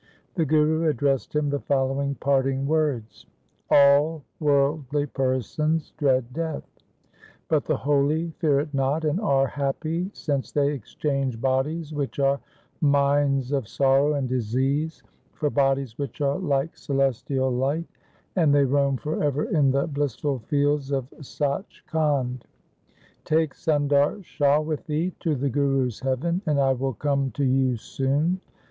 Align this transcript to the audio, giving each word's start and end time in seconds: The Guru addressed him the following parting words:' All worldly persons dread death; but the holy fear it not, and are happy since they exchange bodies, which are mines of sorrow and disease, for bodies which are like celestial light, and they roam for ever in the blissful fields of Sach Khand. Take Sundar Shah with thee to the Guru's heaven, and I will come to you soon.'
The 0.33 0.45
Guru 0.47 0.87
addressed 0.89 1.35
him 1.35 1.51
the 1.51 1.59
following 1.59 2.15
parting 2.15 2.65
words:' 2.65 3.27
All 3.69 4.23
worldly 4.39 5.05
persons 5.05 5.93
dread 5.95 6.33
death; 6.33 6.63
but 7.47 7.65
the 7.65 7.77
holy 7.77 8.31
fear 8.39 8.59
it 8.61 8.73
not, 8.73 9.05
and 9.05 9.21
are 9.21 9.45
happy 9.45 10.09
since 10.11 10.51
they 10.51 10.71
exchange 10.73 11.39
bodies, 11.39 11.93
which 11.93 12.17
are 12.17 12.39
mines 12.79 13.51
of 13.51 13.67
sorrow 13.67 14.15
and 14.15 14.27
disease, 14.27 15.03
for 15.33 15.51
bodies 15.51 15.99
which 15.99 16.19
are 16.19 16.39
like 16.39 16.75
celestial 16.75 17.51
light, 17.51 17.85
and 18.35 18.55
they 18.55 18.65
roam 18.65 18.97
for 18.97 19.23
ever 19.23 19.43
in 19.43 19.69
the 19.69 19.85
blissful 19.85 20.39
fields 20.39 20.89
of 20.91 21.13
Sach 21.21 21.67
Khand. 21.87 22.41
Take 23.23 23.53
Sundar 23.53 24.23
Shah 24.23 24.61
with 24.61 24.87
thee 24.87 25.13
to 25.19 25.35
the 25.35 25.51
Guru's 25.51 25.99
heaven, 25.99 26.41
and 26.47 26.59
I 26.59 26.73
will 26.73 26.93
come 26.95 27.29
to 27.35 27.43
you 27.43 27.77
soon.' 27.77 28.39